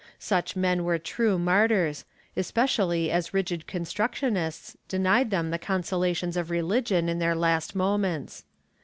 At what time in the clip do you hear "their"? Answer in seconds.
7.19-7.35